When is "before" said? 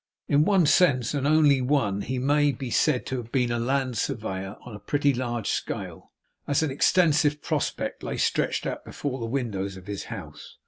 8.83-9.19